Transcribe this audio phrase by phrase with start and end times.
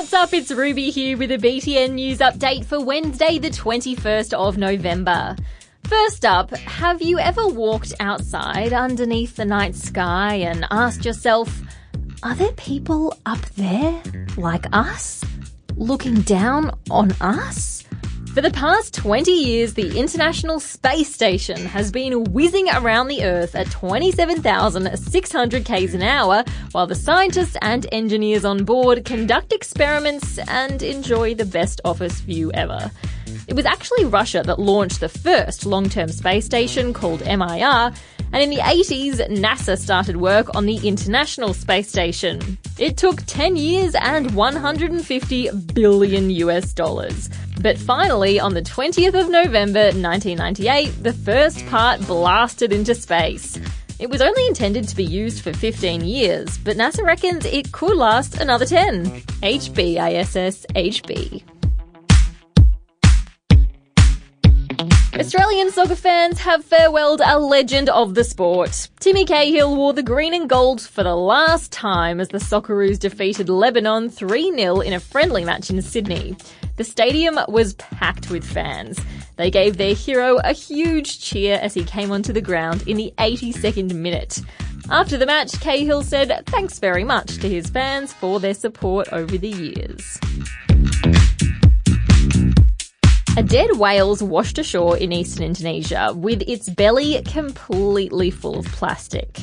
[0.00, 0.32] what's up?
[0.32, 5.36] It's Ruby here with a BTN news update for Wednesday, the 21st of November.
[5.84, 11.60] First up, have you ever walked outside underneath the night sky and asked yourself,
[12.22, 14.02] are there people up there
[14.38, 15.22] like us?
[15.76, 17.69] Looking down on us?
[18.34, 23.56] For the past 20 years, the International Space Station has been whizzing around the Earth
[23.56, 30.80] at 27,600 k's an hour, while the scientists and engineers on board conduct experiments and
[30.80, 32.92] enjoy the best office view ever.
[33.48, 37.92] It was actually Russia that launched the first long term space station called MIR,
[38.32, 42.58] and in the 80s, NASA started work on the International Space Station.
[42.78, 47.28] It took 10 years and 150 billion US dollars.
[47.60, 53.60] But finally, on the 20th of November 1998, the first part blasted into space.
[53.98, 57.98] It was only intended to be used for 15 years, but NASA reckons it could
[57.98, 59.04] last another 10.
[59.42, 61.59] HBISS HB.
[65.18, 68.88] Australian soccer fans have farewelled a legend of the sport.
[69.00, 73.48] Timmy Cahill wore the green and gold for the last time as the Socceroos defeated
[73.48, 76.36] Lebanon 3 0 in a friendly match in Sydney.
[76.76, 79.00] The stadium was packed with fans.
[79.34, 83.12] They gave their hero a huge cheer as he came onto the ground in the
[83.18, 84.40] 82nd minute.
[84.90, 89.36] After the match, Cahill said thanks very much to his fans for their support over
[89.36, 90.20] the years.
[93.40, 99.38] A dead whale's washed ashore in eastern Indonesia with its belly completely full of plastic.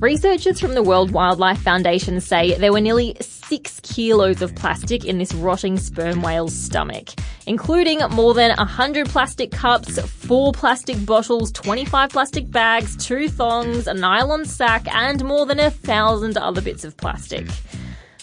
[0.00, 5.16] Researchers from the World Wildlife Foundation say there were nearly six kilos of plastic in
[5.16, 7.08] this rotting sperm whale's stomach,
[7.46, 13.94] including more than 100 plastic cups, four plastic bottles, 25 plastic bags, two thongs, a
[13.94, 17.46] nylon sack, and more than a thousand other bits of plastic.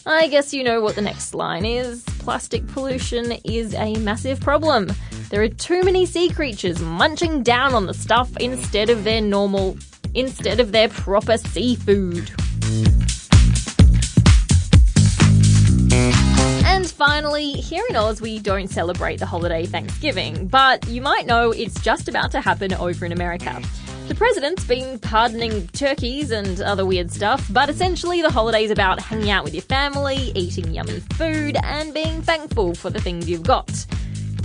[0.05, 2.05] I guess you know what the next line is.
[2.25, 4.91] Plastic pollution is a massive problem.
[5.29, 9.77] There are too many sea creatures munching down on the stuff instead of their normal,
[10.15, 12.31] instead of their proper seafood.
[16.65, 21.51] And finally, here in Oz, we don't celebrate the holiday Thanksgiving, but you might know
[21.51, 23.61] it's just about to happen over in America.
[24.07, 29.31] The president's been pardoning turkeys and other weird stuff, but essentially the holiday's about hanging
[29.31, 33.67] out with your family, eating yummy food, and being thankful for the things you've got.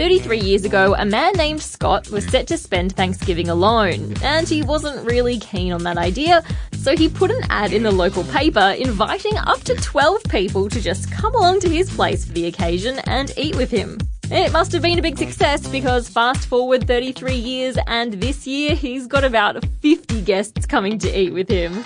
[0.01, 4.63] 33 years ago, a man named Scott was set to spend Thanksgiving alone, and he
[4.63, 8.75] wasn't really keen on that idea, so he put an ad in the local paper
[8.79, 12.99] inviting up to 12 people to just come along to his place for the occasion
[13.01, 13.99] and eat with him.
[14.33, 18.77] It must have been a big success because fast forward 33 years and this year
[18.77, 21.85] he's got about 50 guests coming to eat with him.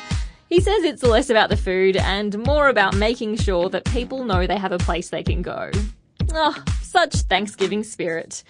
[0.51, 4.47] He says it's less about the food and more about making sure that people know
[4.47, 5.71] they have a place they can go.
[6.35, 8.45] Oh, such Thanksgiving spirit.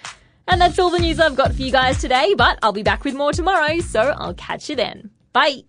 [0.49, 3.05] And that's all the news I've got for you guys today, but I'll be back
[3.05, 5.11] with more tomorrow, so I'll catch you then.
[5.33, 5.63] Bye!